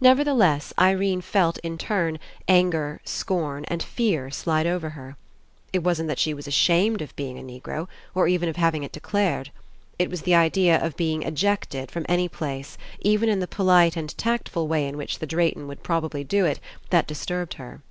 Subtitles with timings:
[0.00, 5.16] Nevertheless, Irene felt, in turn, anger, scorn, and fear slide over her.
[5.72, 8.90] It wasn't that she was ashamed of being a Negro, or even of having it
[8.90, 9.52] declared.
[10.00, 14.18] It was the idea of being ejected from any place, even in the polite and
[14.18, 16.58] tactful way in which the Drayton would prob ably do it,
[16.90, 17.82] that disturbed her.